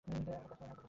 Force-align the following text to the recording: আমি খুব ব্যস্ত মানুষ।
আমি 0.07 0.17
খুব 0.17 0.25
ব্যস্ত 0.25 0.49
মানুষ। 0.59 0.79